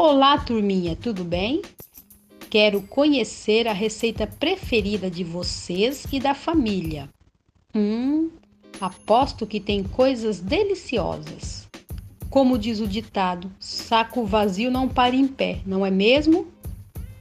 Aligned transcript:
Olá, 0.00 0.38
turminha, 0.38 0.94
tudo 0.94 1.24
bem? 1.24 1.60
Quero 2.48 2.82
conhecer 2.82 3.66
a 3.66 3.72
receita 3.72 4.28
preferida 4.28 5.10
de 5.10 5.24
vocês 5.24 6.06
e 6.12 6.20
da 6.20 6.34
família. 6.34 7.08
Hum, 7.74 8.30
aposto 8.80 9.44
que 9.44 9.58
tem 9.58 9.82
coisas 9.82 10.38
deliciosas. 10.38 11.66
Como 12.30 12.56
diz 12.56 12.78
o 12.78 12.86
ditado, 12.86 13.50
saco 13.58 14.24
vazio 14.24 14.70
não 14.70 14.88
para 14.88 15.16
em 15.16 15.26
pé, 15.26 15.62
não 15.66 15.84
é 15.84 15.90
mesmo? 15.90 16.46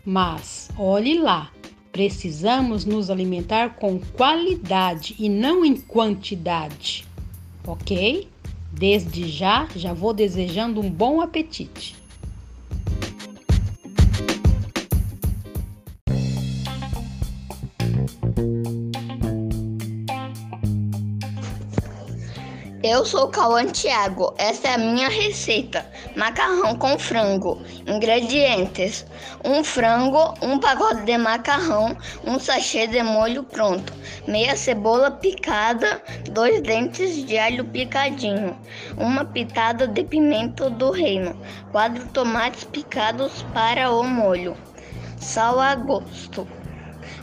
Mas 0.05 0.70
olhe 0.78 1.18
lá, 1.18 1.52
precisamos 1.91 2.86
nos 2.86 3.09
alimentar 3.09 3.71
com 3.78 4.00
qualidade 4.00 5.16
e 5.18 5.28
não 5.28 5.66
em 5.66 5.78
quantidade, 5.78 7.04
ok? 7.66 8.28
Desde 8.71 9.28
já, 9.28 9.67
já 9.75 9.94
vou 9.94 10.14
desejando 10.14 10.80
um 10.80 10.91
bom 10.91 11.22
apetite. 11.22 11.95
Eu 22.90 23.04
sou 23.05 23.26
o 23.26 23.27
Cauã 23.27 23.66
Thiago. 23.66 24.34
Essa 24.38 24.70
é 24.70 24.73
a 24.76 24.77
minha 24.77 25.09
receita: 25.09 25.86
macarrão 26.16 26.73
com 26.78 26.98
frango. 26.98 27.62
Ingredientes: 27.86 29.05
um 29.44 29.62
frango, 29.62 30.34
um 30.41 30.58
pacote 30.58 31.02
de 31.02 31.18
macarrão, 31.18 31.98
um 32.23 32.40
sachê 32.40 32.88
de 32.88 33.04
molho 33.04 33.44
pronto, 33.44 33.92
meia 34.26 34.55
cebola 34.55 35.12
picada, 35.12 36.02
dois 36.31 36.62
dentes 36.62 37.26
de 37.26 37.38
alho 37.38 37.66
picadinho, 37.66 38.58
uma 38.95 39.26
pitada 39.26 39.86
de 39.86 40.06
pimenta 40.06 40.70
do 40.70 40.89
reino, 40.89 41.38
quatro 41.73 42.08
tomates 42.14 42.64
picados 42.64 43.44
para 43.54 43.92
o 43.92 44.02
molho, 44.02 44.56
sal 45.20 45.59
a 45.59 45.76
gosto, 45.76 46.48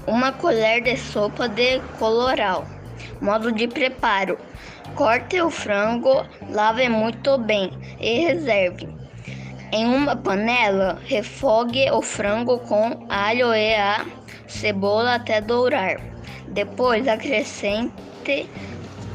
uma 0.07 0.31
colher 0.31 0.83
de 0.83 0.95
sopa 0.99 1.49
de 1.49 1.81
coloral. 1.99 2.67
Modo 3.21 3.51
de 3.51 3.67
preparo: 3.67 4.37
corte 4.95 5.41
o 5.41 5.51
frango, 5.51 6.25
lave 6.51 6.89
muito 6.89 7.37
bem 7.39 7.71
e 8.01 8.21
reserve. 8.21 8.89
Em 9.73 9.87
uma 9.87 10.15
panela, 10.15 11.01
refogue 11.05 11.91
o 11.91 12.01
frango 12.01 12.59
com 12.61 13.05
alho 13.09 13.53
e 13.53 13.75
a 13.75 14.07
cebola 14.47 15.17
até 15.17 15.41
dourar. 15.41 16.01
Depois 16.49 17.09
acrescente 17.09 18.49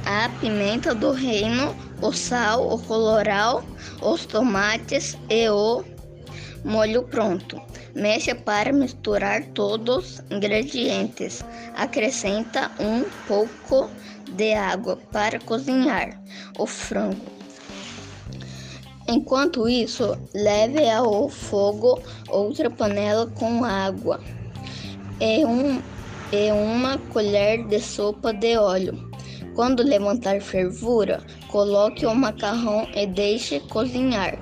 a 0.06 0.30
pimenta 0.42 0.94
do 0.94 1.12
reino, 1.12 1.74
o 2.02 2.12
sal, 2.12 2.74
o 2.74 2.78
coloral, 2.80 3.64
os 4.02 4.26
tomates 4.26 5.18
e 5.30 5.50
o 5.50 5.86
molho 6.66 7.04
pronto. 7.04 7.62
Mexa 7.96 8.36
para 8.36 8.74
misturar 8.74 9.44
todos 9.54 10.20
os 10.20 10.24
ingredientes. 10.30 11.44
Acrescenta 11.76 12.70
um 12.80 13.06
pouco 13.28 13.90
de 14.36 14.54
água 14.54 14.98
para 15.12 15.40
cozinhar 15.40 16.22
o 16.58 16.66
frango. 16.66 17.40
Enquanto 19.08 19.68
isso, 19.68 20.16
leve 20.36 20.88
ao 20.88 21.28
fogo 21.30 22.00
outra 22.28 22.70
panela 22.70 23.26
com 23.26 23.64
água 23.64 24.20
e, 25.20 25.44
um, 25.44 25.82
e 26.32 26.52
uma 26.52 26.98
colher 27.12 27.66
de 27.66 27.80
sopa 27.80 28.32
de 28.32 28.56
óleo. 28.56 29.10
Quando 29.56 29.82
levantar 29.82 30.40
fervura, 30.42 31.24
coloque 31.48 32.06
o 32.06 32.14
macarrão 32.14 32.88
e 32.96 33.08
deixe 33.08 33.60
cozinhar. 33.62 34.38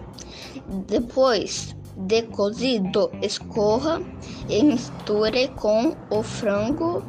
Depois, 0.86 1.74
de 1.96 2.24
cozido, 2.24 3.10
escorra 3.22 4.02
e 4.50 4.62
misture 4.64 5.48
com 5.56 5.96
o 6.10 6.22
frango 6.22 7.04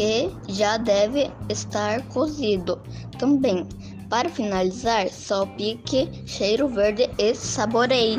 que 0.00 0.30
já 0.48 0.78
deve 0.78 1.30
estar 1.50 2.02
cozido 2.08 2.80
também. 3.18 3.68
Para 4.08 4.30
finalizar, 4.30 5.10
salpique, 5.10 6.08
cheiro 6.26 6.68
verde 6.68 7.10
e 7.18 7.34
saboreie. 7.34 8.18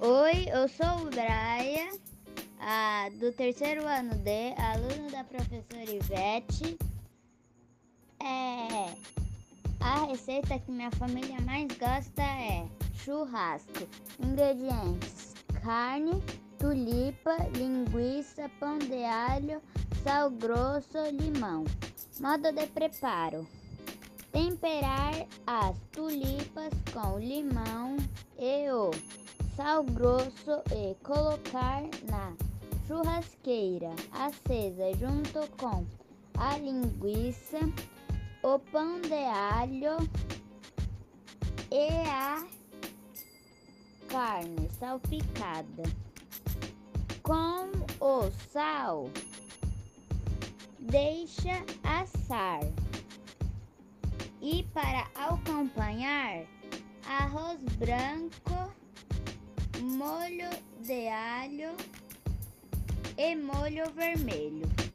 Oi, 0.00 0.46
eu 0.52 0.68
sou 0.68 1.04
o 1.04 1.10
Braia 1.10 1.90
a, 2.60 3.08
do 3.18 3.32
terceiro 3.32 3.84
ano 3.84 4.14
D, 4.18 4.54
aluno 4.56 5.10
da 5.10 5.24
professora 5.24 5.90
Ivete. 5.90 6.78
É, 8.22 9.17
a 9.80 10.06
receita 10.06 10.58
que 10.58 10.70
minha 10.70 10.90
família 10.92 11.40
mais 11.42 11.68
gosta 11.68 12.22
é 12.22 12.66
churrasco. 12.94 13.88
Ingredientes: 14.20 15.34
carne, 15.62 16.22
tulipa, 16.58 17.36
linguiça, 17.56 18.50
pão 18.60 18.78
de 18.78 19.04
alho, 19.04 19.62
sal 20.02 20.30
grosso, 20.30 20.98
limão. 21.12 21.64
Modo 22.20 22.52
de 22.52 22.66
preparo: 22.66 23.46
temperar 24.32 25.26
as 25.46 25.76
tulipas 25.92 26.72
com 26.92 27.18
limão 27.18 27.96
e 28.38 28.70
o 28.70 28.90
sal 29.56 29.84
grosso 29.84 30.62
e 30.72 30.94
colocar 31.02 31.82
na 32.10 32.32
churrasqueira 32.86 33.90
acesa 34.12 34.92
junto 34.98 35.48
com 35.56 35.84
a 36.38 36.56
linguiça, 36.58 37.58
o 38.42 38.58
pão 38.58 39.00
de 39.00 39.14
alho 39.14 39.96
e 41.70 41.88
a 42.08 42.46
carne 44.08 44.68
salpicada. 44.78 45.82
Com 47.22 47.70
o 48.00 48.30
sal, 48.50 49.10
deixa 50.78 51.64
assar. 51.82 52.60
E 54.40 54.62
para 54.72 55.06
acompanhar, 55.14 56.44
arroz 57.06 57.60
branco, 57.76 58.72
molho 59.82 60.48
de 60.80 61.08
alho 61.08 61.76
e 63.18 63.34
molho 63.34 63.90
vermelho. 63.90 64.87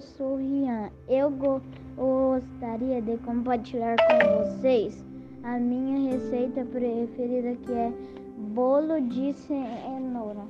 Sou 0.00 0.36
Rian. 0.36 0.90
Eu 1.08 1.30
gostaria 1.30 3.02
de 3.02 3.16
compartilhar 3.18 3.96
com 3.96 4.44
vocês 4.44 5.04
a 5.42 5.58
minha 5.58 6.12
receita 6.12 6.64
preferida 6.64 7.54
que 7.56 7.72
é 7.72 7.92
bolo 8.38 9.00
de 9.00 9.32
cenoura. 9.34 10.44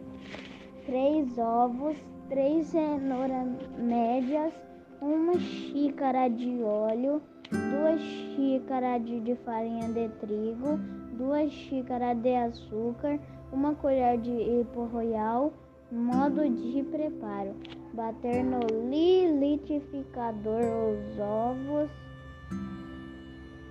Três 0.87 1.37
ovos, 1.39 1.97
três 2.29 2.67
cenouras 2.67 3.49
médias, 3.79 4.53
uma 5.01 5.39
xícara 5.39 6.29
de 6.29 6.63
óleo, 6.63 7.21
duas 7.51 8.01
xícaras 8.01 9.05
de 9.05 9.35
farinha 9.45 9.89
de 9.89 10.09
trigo, 10.21 10.79
duas 11.17 11.51
xícaras 11.51 12.17
de 12.19 12.35
açúcar, 12.35 13.19
uma 13.53 13.75
colher 13.75 14.19
de 14.19 14.65
pó 14.73 14.85
royal. 14.85 15.53
Modo 15.91 16.49
de 16.49 16.85
preparo: 16.85 17.53
bater 17.95 18.45
no 18.45 18.61
liquidificador 19.41 20.63
os 20.63 21.19
ovos, 21.19 21.91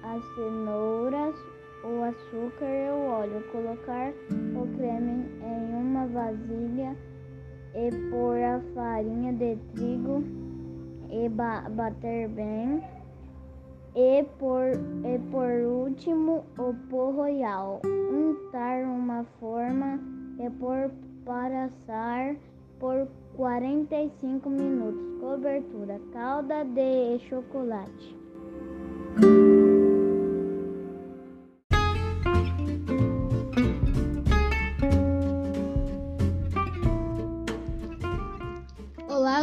as 0.03 0.23
cenouras, 0.35 1.35
o 1.83 2.03
açúcar 2.03 2.65
e 2.65 2.89
o 2.91 3.09
óleo. 3.09 3.43
Colocar 3.51 4.11
o 4.11 4.77
creme 4.77 5.25
em 5.41 5.73
uma 5.75 6.07
vasilha 6.07 6.95
e 7.75 8.09
pôr 8.09 8.37
a 8.41 8.59
farinha 8.73 9.33
de 9.33 9.55
trigo 9.73 10.23
e 11.09 11.29
bater 11.29 12.27
bem. 12.29 12.81
E 13.95 14.23
por, 14.37 14.67
e 15.03 15.19
por 15.31 15.49
último, 15.65 16.45
o 16.57 16.73
pó 16.89 17.11
royal. 17.11 17.81
Untar 17.85 18.83
uma 18.83 19.23
forma 19.39 19.99
e 20.39 20.49
pôr 20.51 20.91
para 21.25 21.65
assar 21.65 22.35
por 22.79 23.07
45 23.39 24.49
minutos. 24.49 24.99
Cobertura: 25.21 25.97
calda 26.11 26.65
de 26.65 27.19
chocolate. 27.29 28.19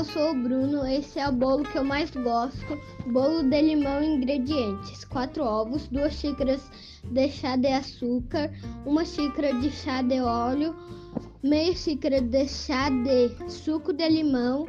sou 0.05 0.31
o 0.31 0.35
Bruno, 0.35 0.87
esse 0.87 1.19
é 1.19 1.29
o 1.29 1.33
bolo 1.33 1.65
que 1.65 1.79
eu 1.79 1.85
mais 1.85 2.11
gosto. 2.11 2.79
Bolo 3.07 3.43
de 3.43 3.63
limão 3.63 4.03
ingredientes: 4.03 5.05
4 5.05 5.43
ovos, 5.43 5.89
2 5.89 6.13
xícaras 6.13 6.71
de 7.05 7.29
chá 7.29 7.57
de 7.57 7.69
açúcar, 7.69 8.53
1 8.85 9.05
xícara 9.05 9.55
de 9.55 9.71
chá 9.71 10.03
de 10.03 10.21
óleo, 10.21 10.75
meia 11.43 11.75
xícara 11.75 12.21
de 12.21 12.49
chá 12.49 12.89
de 12.89 13.31
suco 13.51 13.93
de 13.93 14.09
limão, 14.09 14.67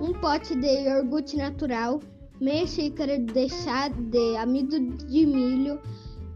um 0.00 0.12
pote 0.12 0.54
de 0.54 0.84
iogurte 0.84 1.36
natural, 1.36 2.00
meia 2.40 2.66
xícara 2.66 3.18
de 3.18 3.48
chá 3.48 3.88
de 3.88 4.36
amido 4.36 4.78
de 4.78 5.26
milho, 5.26 5.80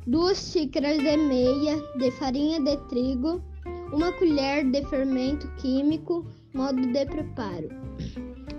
2 0.06 0.37
xícaras 0.37 0.99
e 0.99 1.17
meia 1.17 1.76
de 1.99 2.11
farinha 2.12 2.61
de 2.61 2.76
trigo, 2.88 3.43
uma 3.93 4.12
colher 4.12 4.64
de 4.70 4.84
fermento 4.87 5.46
químico, 5.56 6.25
modo 6.55 6.81
de 6.81 7.06
preparo. 7.06 7.69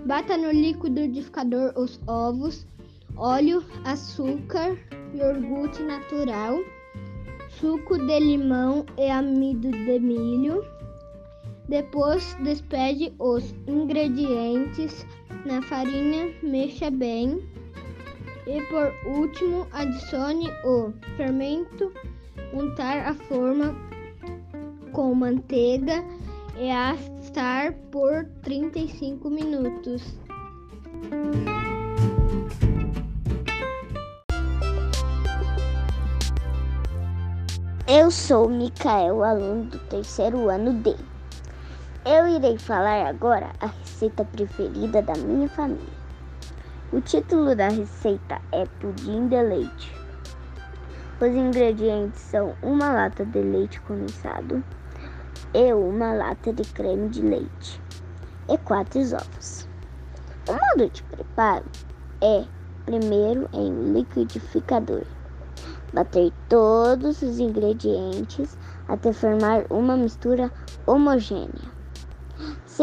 Bata 0.06 0.36
no 0.36 0.50
liquidificador 0.50 1.72
os 1.76 2.00
ovos, 2.06 2.66
óleo, 3.16 3.62
açúcar, 3.84 4.76
iogurte 5.14 5.82
natural, 5.82 6.58
suco 7.60 7.98
de 7.98 8.18
limão 8.18 8.84
e 8.98 9.10
amido 9.10 9.70
de 9.70 9.98
milho. 9.98 10.64
Depois 11.68 12.36
despede 12.42 13.12
os 13.18 13.54
ingredientes 13.66 15.06
na 15.46 15.62
farinha, 15.62 16.32
mexa 16.42 16.90
bem 16.90 17.40
e 18.46 18.60
por 18.62 18.92
último 19.06 19.66
adicione 19.72 20.50
o 20.64 20.92
fermento, 21.16 21.92
untar 22.52 23.06
a 23.06 23.14
forma 23.14 23.74
com 24.92 25.14
manteiga 25.14 26.04
e 26.58 26.70
assar 26.70 27.72
por 27.90 28.26
35 28.42 29.30
minutos. 29.30 30.02
Eu 37.88 38.10
sou 38.10 38.48
Micael, 38.48 39.22
aluno 39.22 39.64
do 39.64 39.78
terceiro 39.78 40.48
ano 40.48 40.72
D. 40.72 40.94
Eu 42.04 42.26
irei 42.26 42.58
falar 42.58 43.06
agora 43.06 43.52
a 43.60 43.66
receita 43.66 44.24
preferida 44.24 45.00
da 45.00 45.12
minha 45.12 45.48
família. 45.48 46.02
O 46.92 47.00
título 47.00 47.54
da 47.54 47.68
receita 47.68 48.42
é 48.50 48.66
pudim 48.80 49.28
de 49.28 49.40
leite. 49.40 49.94
Os 51.20 51.28
ingredientes 51.28 52.20
são 52.20 52.56
uma 52.60 52.90
lata 52.92 53.24
de 53.24 53.40
leite 53.40 53.80
condensado 53.82 54.64
e 55.54 55.72
uma 55.72 56.12
lata 56.12 56.52
de 56.52 56.64
creme 56.72 57.08
de 57.08 57.22
leite 57.22 57.80
e 58.48 58.58
quatro 58.58 59.00
ovos. 59.00 59.68
O 60.48 60.52
modo 60.54 60.90
de 60.90 61.04
preparo 61.04 61.66
é 62.20 62.44
primeiro 62.84 63.48
em 63.52 63.92
liquidificador. 63.92 65.04
Bater 65.92 66.32
todos 66.48 67.22
os 67.22 67.38
ingredientes 67.38 68.58
até 68.88 69.12
formar 69.12 69.66
uma 69.70 69.96
mistura 69.96 70.50
homogênea. 70.84 71.81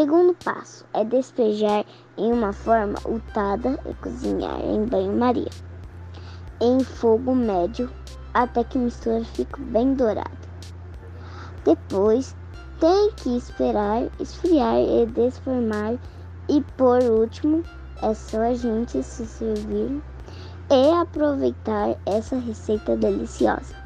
Segundo 0.00 0.34
passo 0.42 0.86
é 0.94 1.04
despejar 1.04 1.84
em 2.16 2.32
uma 2.32 2.54
forma 2.54 2.94
untada 3.06 3.78
e 3.86 3.92
cozinhar 3.96 4.58
em 4.62 4.86
banho-maria 4.86 5.50
em 6.58 6.82
fogo 6.82 7.34
médio 7.34 7.90
até 8.32 8.64
que 8.64 8.78
a 8.78 8.80
mistura 8.80 9.22
fique 9.22 9.60
bem 9.60 9.92
dourada. 9.92 10.30
Depois 11.66 12.34
tem 12.80 13.10
que 13.10 13.36
esperar 13.36 14.08
esfriar 14.18 14.78
e 14.78 15.04
desformar 15.04 15.98
e 16.48 16.62
por 16.78 17.02
último 17.02 17.62
é 18.00 18.14
só 18.14 18.40
a 18.40 18.54
gente 18.54 19.02
se 19.02 19.26
servir 19.26 20.02
e 20.70 20.90
aproveitar 20.98 21.94
essa 22.06 22.36
receita 22.36 22.96
deliciosa. 22.96 23.79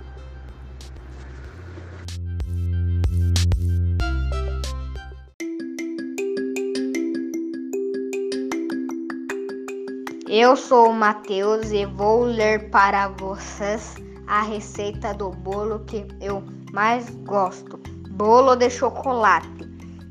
Eu 10.27 10.57
sou 10.57 10.89
o 10.89 10.95
Matheus 10.95 11.71
e 11.71 11.85
vou 11.85 12.23
ler 12.23 12.71
para 12.71 13.09
vocês 13.09 13.95
a 14.27 14.41
receita 14.41 15.13
do 15.13 15.31
bolo 15.31 15.81
que 15.81 16.07
eu 16.19 16.43
mais 16.73 17.11
gosto. 17.27 17.79
Bolo 18.13 18.57
de 18.57 18.71
chocolate. 18.71 19.47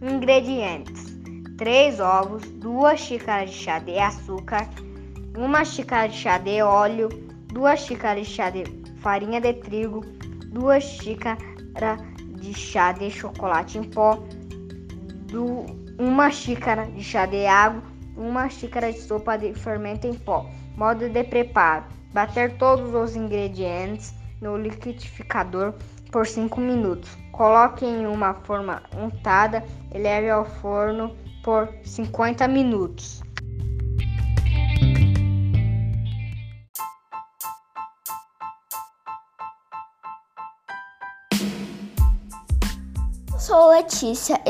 Ingredientes: 0.04 1.18
3 1.58 2.00
ovos, 2.00 2.44
2 2.44 3.00
xícaras 3.00 3.50
de 3.50 3.56
chá 3.56 3.80
de 3.80 3.98
açúcar, 3.98 4.70
1 5.36 5.66
xícara 5.66 6.08
de 6.08 6.16
chá 6.16 6.38
de 6.38 6.62
óleo, 6.62 7.10
2 7.52 7.80
xícaras 7.80 8.28
de 8.28 8.34
chá 8.34 8.52
de 8.52 8.64
farinha 8.98 9.42
de 9.42 9.54
trigo, 9.54 10.02
2 10.52 10.84
xícaras 10.84 11.40
de 12.40 12.54
chá 12.54 12.92
de 12.92 13.10
chocolate 13.10 13.80
em 13.80 13.84
pó, 13.84 14.24
1 15.34 16.32
xícara 16.32 16.86
de 16.86 17.04
chá 17.04 17.26
de 17.26 17.48
água, 17.48 17.93
1 18.18 18.50
xícara 18.50 18.92
de 18.92 19.00
sopa 19.00 19.38
de 19.38 19.54
fermento 19.54 20.08
em 20.08 20.14
pó. 20.14 20.50
Modo 20.76 21.10
de 21.10 21.24
preparo: 21.24 21.86
bater 22.14 22.58
todos 22.58 22.94
os 22.94 23.16
ingredientes 23.16 24.14
no 24.42 24.58
liquidificador 24.58 25.74
por 26.12 26.28
5 26.28 26.60
minutos. 26.60 27.18
Coloque 27.32 27.86
em 27.86 28.06
uma 28.06 28.34
forma 28.34 28.84
untada 28.96 29.64
e 29.94 29.98
leve 29.98 30.30
ao 30.30 30.46
forno 30.46 31.16
por 31.44 31.70
50 31.84 32.48
minutos. 32.48 33.24
Sou 43.46 43.72
Letícia, 43.72 44.42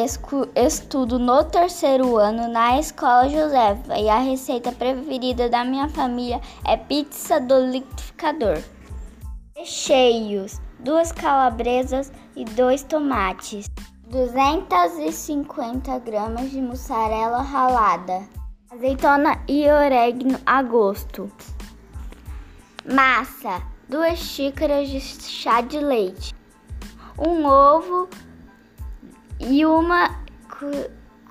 estudo 0.55 1.17
no 1.17 1.43
terceiro 1.45 2.15
ano 2.17 2.47
na 2.47 2.79
Escola 2.79 3.27
Josefa 3.27 3.97
e 3.97 4.07
a 4.07 4.19
receita 4.19 4.71
preferida 4.71 5.49
da 5.49 5.65
minha 5.65 5.89
família 5.89 6.39
é 6.63 6.77
pizza 6.77 7.39
do 7.39 7.57
liquidificador. 7.71 8.61
Recheios: 9.57 10.61
duas 10.79 11.11
calabresas 11.11 12.11
e 12.35 12.45
dois 12.45 12.83
tomates, 12.83 13.65
250 14.09 15.97
gramas 15.97 16.51
de 16.51 16.61
mussarela 16.61 17.41
ralada, 17.41 18.21
azeitona 18.69 19.41
e 19.47 19.67
orégano 19.71 20.39
a 20.45 20.61
gosto. 20.61 21.31
Massa: 22.85 23.59
duas 23.89 24.19
xícaras 24.19 24.88
de 24.88 25.01
chá 25.01 25.62
de 25.62 25.79
leite, 25.79 26.35
um 27.17 27.43
ovo 27.47 28.07
e 29.50 29.65
uma 29.65 30.23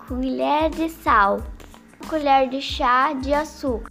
colher 0.07 0.71
de 0.71 0.89
sal, 0.91 1.39
uma 2.01 2.11
colher 2.11 2.49
de 2.49 2.61
chá 2.61 3.13
de 3.15 3.33
açúcar, 3.33 3.91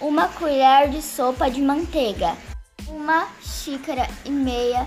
uma 0.00 0.28
colher 0.28 0.88
de 0.90 1.02
sopa 1.02 1.50
de 1.50 1.60
manteiga, 1.60 2.36
uma 2.88 3.26
xícara 3.40 4.08
e 4.24 4.30
meia 4.30 4.86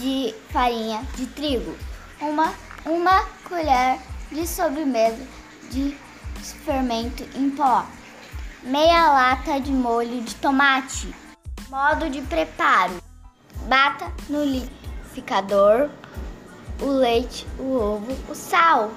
de 0.00 0.34
farinha 0.50 1.02
de 1.16 1.26
trigo, 1.26 1.76
uma, 2.20 2.52
uma 2.84 3.24
colher 3.48 3.98
de 4.32 4.46
sobremesa 4.46 5.24
de 5.70 5.96
fermento 6.64 7.24
em 7.36 7.50
pó, 7.50 7.84
meia 8.62 9.10
lata 9.10 9.60
de 9.60 9.70
molho 9.70 10.22
de 10.22 10.34
tomate. 10.36 11.14
Modo 11.68 12.10
de 12.10 12.20
preparo: 12.22 13.00
bata 13.68 14.12
no 14.28 14.44
liquidificador 14.44 15.88
o 16.82 16.86
leite, 16.86 17.46
o 17.58 17.74
ovo, 17.74 18.16
o 18.28 18.34
sal, 18.34 18.90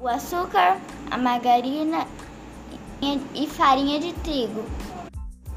o 0.00 0.08
açúcar, 0.08 0.78
a 1.10 1.16
margarina 1.16 2.06
e 3.34 3.46
farinha 3.46 4.00
de 4.00 4.12
trigo 4.14 4.64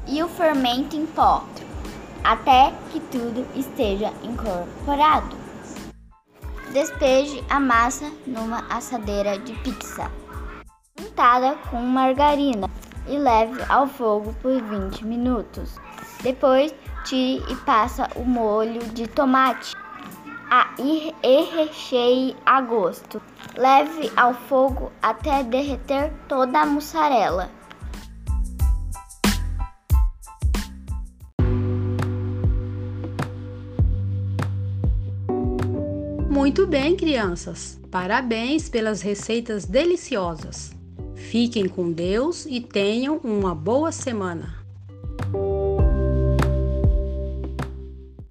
e 0.06 0.22
o 0.22 0.28
fermento 0.28 0.96
em 0.96 1.06
pó, 1.06 1.44
até 2.22 2.72
que 2.90 3.00
tudo 3.00 3.46
esteja 3.56 4.12
incorporado. 4.22 5.36
Despeje 6.72 7.44
a 7.50 7.58
massa 7.58 8.10
numa 8.26 8.64
assadeira 8.70 9.38
de 9.38 9.52
pizza, 9.60 10.10
untada 11.00 11.56
com 11.70 11.82
margarina 11.82 12.68
e 13.08 13.18
leve 13.18 13.60
ao 13.68 13.86
fogo 13.86 14.34
por 14.40 14.62
20 14.62 15.04
minutos. 15.04 15.76
Depois, 16.22 16.72
tire 17.04 17.44
e 17.50 17.56
passa 17.56 18.08
o 18.14 18.24
molho 18.24 18.80
de 18.90 19.08
tomate 19.08 19.74
a 20.54 20.74
e 20.78 21.14
recheie 21.56 22.36
a 22.44 22.60
gosto. 22.60 23.22
Leve 23.56 24.12
ao 24.14 24.34
fogo 24.34 24.92
até 25.00 25.42
derreter 25.42 26.12
toda 26.28 26.60
a 26.60 26.66
mussarela. 26.66 27.50
Muito 36.28 36.66
bem, 36.66 36.96
crianças! 36.96 37.80
Parabéns 37.90 38.68
pelas 38.68 39.00
receitas 39.00 39.64
deliciosas! 39.64 40.72
Fiquem 41.14 41.66
com 41.66 41.90
Deus 41.90 42.44
e 42.44 42.60
tenham 42.60 43.16
uma 43.24 43.54
boa 43.54 43.90
semana. 43.90 44.61